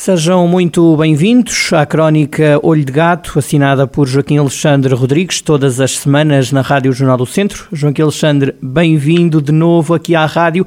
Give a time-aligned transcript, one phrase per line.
[0.00, 5.98] Sejam muito bem-vindos à crónica Olho de Gato, assinada por Joaquim Alexandre Rodrigues, todas as
[5.98, 7.68] semanas na Rádio Jornal do Centro.
[7.70, 10.66] Joaquim Alexandre, bem-vindo de novo aqui à rádio.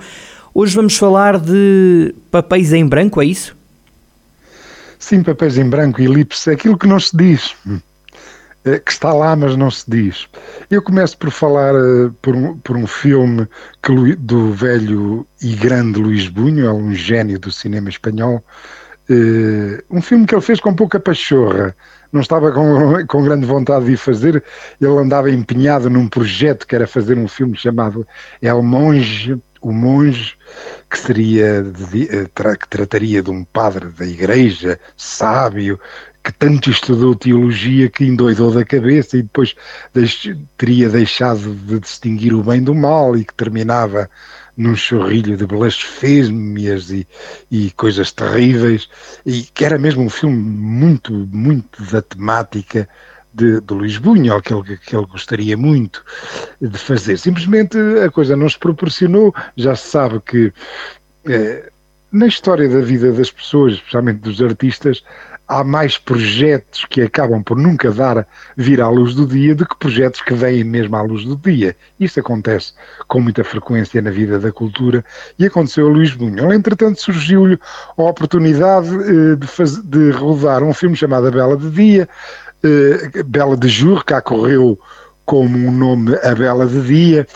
[0.54, 3.56] Hoje vamos falar de papéis em branco, é isso?
[5.00, 7.56] Sim, papéis em branco elipse, aquilo que não se diz,
[8.64, 10.28] é, que está lá, mas não se diz.
[10.70, 13.48] Eu começo por falar uh, por, um, por um filme
[13.82, 18.44] que, do velho e grande Luís Bunho, é um gênio do cinema espanhol,
[19.90, 21.76] um filme que ele fez com pouca pachorra,
[22.12, 24.44] não estava com, com grande vontade de fazer,
[24.80, 28.08] ele andava empenhado num projeto que era fazer um filme chamado
[28.42, 30.36] El Monge, o Monge,
[30.90, 35.80] que seria eh, que trataria de um padre da igreja, sábio,
[36.24, 39.56] que tanto estudou teologia que endoidou da cabeça e depois
[39.94, 44.10] deix, teria deixado de distinguir o bem do mal e que terminava
[44.56, 47.08] num chorrilho de blasfêmias e,
[47.52, 48.88] e coisas terríveis,
[49.26, 52.88] e que era mesmo um filme muito, muito da temática
[53.34, 56.06] de, de Luís Bunhal, que ele, que ele gostaria muito
[56.62, 57.18] de fazer.
[57.18, 60.54] Simplesmente a coisa não se proporcionou, já se sabe que
[61.26, 61.72] eh,
[62.14, 65.04] na história da vida das pessoas, especialmente dos artistas,
[65.48, 68.26] há mais projetos que acabam por nunca dar
[68.56, 71.76] vir à luz do dia do que projetos que vêm mesmo à luz do dia.
[72.00, 72.74] Isso acontece
[73.08, 75.04] com muita frequência na vida da cultura
[75.40, 76.54] e aconteceu a Luís Bunhol.
[76.54, 77.60] Entretanto, surgiu-lhe
[77.98, 82.08] a oportunidade eh, de, de rodar um filme chamado A Bela de Dia,
[82.64, 84.80] eh, Bela de Jour, cá correu
[85.26, 87.28] como um nome A Bela de Dia,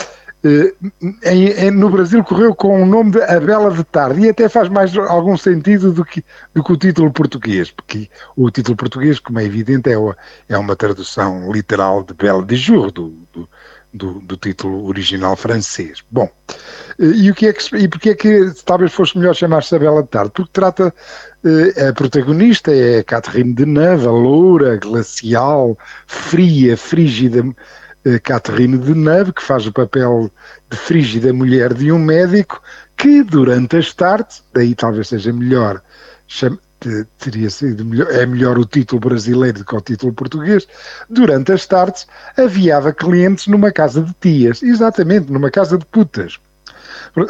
[1.74, 4.96] no Brasil correu com o nome de A Bela de Tarde e até faz mais
[4.96, 6.24] algum sentido do que,
[6.54, 10.18] do que o título português, porque o título português, como é evidente, é, uma,
[10.48, 13.50] é uma tradução literal de Bela de Jour, do, do,
[13.94, 16.04] do, do, título original francês.
[16.12, 16.30] Bom,
[17.00, 19.80] eh, e, o que é que, e porque é que talvez fosse melhor chamar-se A
[19.80, 20.32] Bela de Tarde?
[20.34, 20.94] Porque trata,
[21.44, 27.44] eh, a protagonista é Catherine Deneuve, a loura, glacial, fria, frígida,
[28.24, 30.32] Catherine Deneuve, que faz o papel
[30.70, 32.62] de frígida mulher de um médico,
[32.96, 35.82] que durante as tardes, daí talvez seja melhor,
[37.20, 40.68] teria sido melhor, é melhor o título brasileiro do que o título português,
[41.10, 46.40] durante as tardes aviava clientes numa casa de tias, exatamente, numa casa de putas.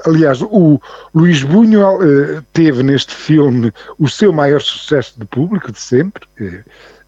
[0.06, 0.82] Aliás, o
[1.14, 6.64] Luís Buñuel uh, teve neste filme o seu maior sucesso de público de sempre, uh,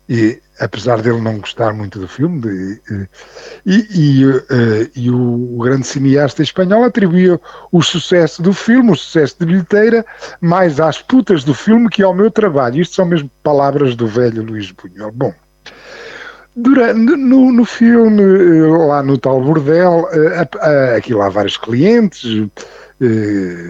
[0.09, 2.81] e apesar dele não gostar muito do filme, de,
[3.63, 4.41] e, e, uh,
[4.95, 7.39] e o, o, grande cineasta espanhol atribuiu
[7.71, 10.03] o sucesso do filme, o sucesso de bilheteira,
[10.41, 12.81] mais às putas do filme que ao meu trabalho.
[12.81, 15.11] Isto são mesmo palavras do velho Luís Buñuel.
[15.11, 15.31] Bom,
[16.55, 20.09] durante, no, no filme, eh, lá no tal bordel,
[20.97, 22.49] aqui lá há vários clientes,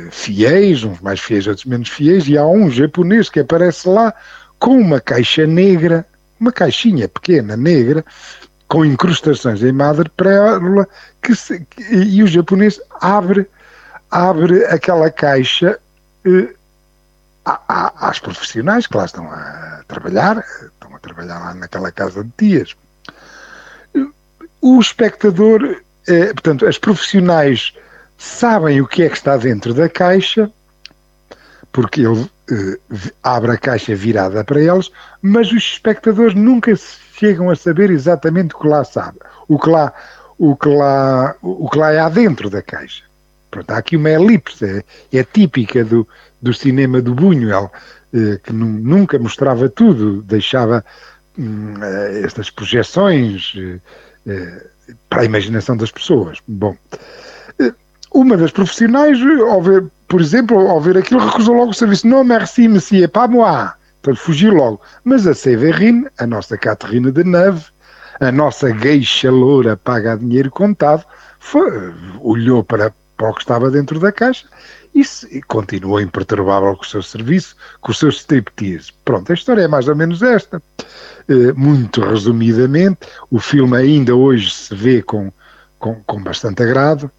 [0.10, 4.14] fiéis, uns mais fiéis, outros menos fiéis, e há um japonês que aparece lá
[4.58, 6.06] com uma caixa negra
[6.40, 8.04] uma caixinha pequena, negra,
[8.68, 10.88] com incrustações em madrepérola,
[11.22, 13.50] que, se, que e o japonês abre,
[14.12, 15.80] abre aquela caixa
[16.26, 16.54] eh,
[17.46, 22.76] às profissionais que lá estão a trabalhar, estão a trabalhar lá naquela casa de tias.
[24.62, 27.74] O espectador, eh, portanto, as profissionais
[28.18, 30.52] sabem o que é que está dentro da caixa,
[31.72, 32.30] porque ele
[33.24, 38.60] abre a caixa virada para eles, mas os espectadores nunca chegam a saber exatamente o
[38.60, 39.94] que lá sabe, o que lá,
[40.38, 43.04] o que lá, o que lá é dentro da caixa.
[43.52, 46.08] Pronto, há aqui uma elipse, é, é típica do,
[46.42, 47.72] do cinema do Buñuel,
[48.14, 50.86] eh, que nunca mostrava tudo, deixava
[51.38, 53.54] hum, eh, estas projeções
[55.10, 56.40] para a imaginação das pessoas.
[56.48, 56.76] Bom,
[58.12, 59.18] uma das profissionais,
[59.50, 62.08] ao ver, por exemplo, ao ver aquilo, recusou logo o serviço.
[62.08, 63.70] Não, merci, monsieur, pas moi.
[64.02, 64.82] Então fugiu logo.
[65.04, 67.66] Mas a Severine, a nossa Caterina de Neve,
[68.20, 71.06] a nossa gueixa loura paga dinheiro contado,
[71.40, 74.48] foi, olhou para, para o que estava dentro da caixa
[74.96, 78.92] e, e continuou imperturbável com o seu serviço, com os seus striptease.
[79.06, 80.62] Pronto, a história é mais ou menos esta.
[81.30, 85.32] Uh, muito resumidamente, o filme ainda hoje se vê com,
[85.78, 87.12] com, com bastante agrado.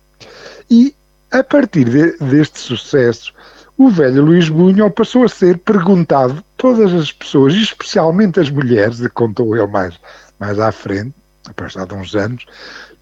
[0.68, 0.94] E
[1.30, 3.32] a partir de, deste sucesso,
[3.78, 9.56] o velho Luís Bunho passou a ser perguntado todas as pessoas, especialmente as mulheres, contou
[9.56, 9.98] ele mais,
[10.38, 11.14] mais à frente,
[11.56, 12.46] passado uns anos,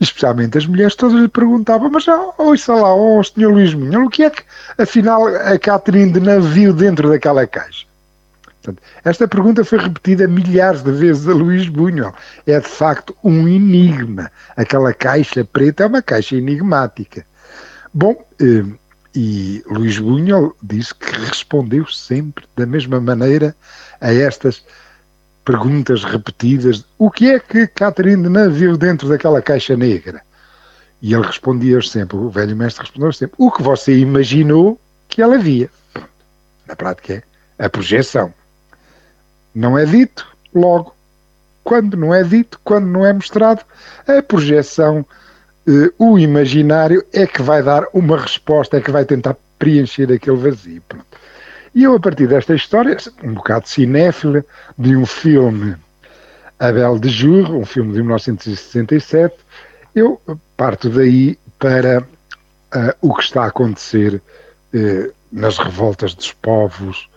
[0.00, 2.06] especialmente as mulheres, todas lhe perguntavam, mas
[2.38, 4.42] ouça lá, ó oh, senhor Luís Munhão, o que é que
[4.76, 7.88] afinal a Catherine de Navio dentro daquela caixa?
[8.62, 12.12] Portanto, esta pergunta foi repetida milhares de vezes a Luís Bunhol.
[12.46, 14.30] É de facto um enigma.
[14.56, 17.24] Aquela caixa preta é uma caixa enigmática.
[17.92, 18.64] Bom, eh,
[19.14, 23.56] e Luís Bunhol disse que respondeu sempre da mesma maneira
[24.00, 24.62] a estas
[25.44, 26.84] perguntas repetidas.
[26.98, 30.22] O que é que Catherine Deneuve viu dentro daquela caixa negra?
[31.00, 35.38] E ele respondia sempre, o velho mestre respondeu sempre, o que você imaginou que ela
[35.38, 35.70] via.
[36.66, 37.24] Na prática
[37.58, 38.34] é a projeção.
[39.54, 40.94] Não é dito, logo.
[41.64, 43.62] Quando não é dito, quando não é mostrado,
[44.06, 45.04] a projeção,
[45.98, 50.82] o imaginário é que vai dar uma resposta, é que vai tentar preencher aquele vazio.
[50.88, 51.06] Pronto.
[51.74, 54.44] E eu, a partir desta história, um bocado cinéfila,
[54.78, 55.76] de um filme
[56.58, 59.36] Abel de Jour, um filme de 1967,
[59.94, 60.20] eu
[60.56, 64.14] parto daí para uh, o que está a acontecer
[64.74, 67.08] uh, nas revoltas dos povos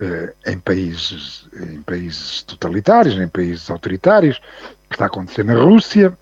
[0.00, 4.40] uh, em, países, em países totalitários, em países autoritários,
[4.88, 6.12] que está a acontecer na Rússia,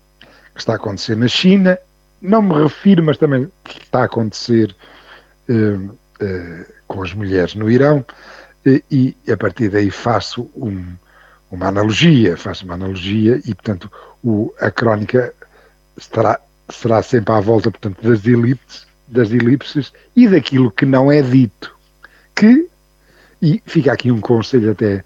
[0.59, 1.79] que está a acontecer na China.
[2.21, 3.49] Não me refiro, mas também
[3.81, 4.75] está a acontecer
[6.85, 8.05] com as mulheres no Irão
[8.65, 8.83] e,
[9.25, 10.85] e a partir daí faço um,
[11.49, 13.89] uma analogia, faço uma analogia e, portanto,
[14.21, 15.33] o, a crónica
[15.97, 16.39] estará,
[16.69, 21.73] será sempre à volta, portanto, das elipses, das elipses e daquilo que não é dito.
[22.35, 22.67] Que,
[23.41, 25.05] e fica aqui um conselho até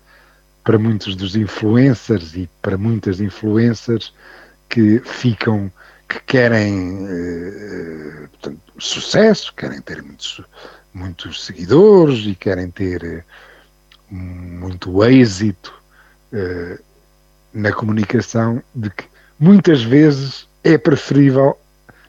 [0.63, 4.13] para muitos dos influencers e para muitas influencers
[4.73, 5.71] que ficam,
[6.09, 10.43] que querem eh, portanto, sucesso, querem ter muito,
[10.91, 13.23] muitos seguidores e querem ter eh,
[14.09, 15.71] muito êxito
[17.53, 19.05] na comunicação, de que
[19.39, 21.55] muitas vezes é preferível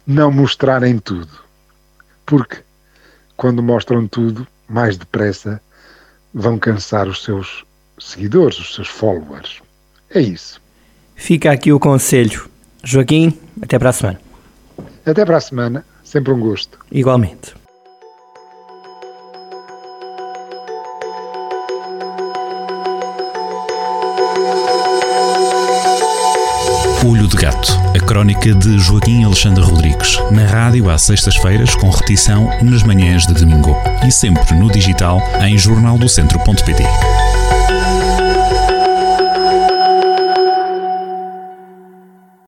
[0.06, 1.38] não mostrarem tudo.
[2.24, 2.62] Porque
[3.36, 5.60] quando mostram tudo, mais depressa
[6.32, 7.66] vão cansar os seus
[7.98, 9.60] seguidores, os seus followers.
[10.08, 10.58] É isso.
[11.14, 12.53] Fica aqui o conselho.
[12.84, 13.32] Joaquim,
[13.62, 14.20] até para a semana.
[15.06, 16.78] Até para a semana, sempre um gosto.
[16.92, 17.54] Igualmente.
[27.06, 32.48] Olho de Gato, a crónica de Joaquim Alexandre Rodrigues, na rádio às sextas-feiras, com repetição
[32.62, 33.76] nas manhãs de domingo
[34.06, 36.82] e sempre no digital em jornaldocentro.pt.